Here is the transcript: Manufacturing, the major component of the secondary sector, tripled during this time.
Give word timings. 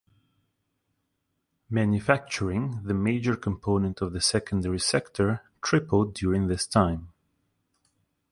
Manufacturing, 1.69 2.81
the 2.83 2.93
major 2.95 3.35
component 3.35 4.01
of 4.01 4.13
the 4.13 4.19
secondary 4.19 4.79
sector, 4.79 5.41
tripled 5.61 6.15
during 6.15 6.47
this 6.47 6.65
time. 6.65 7.09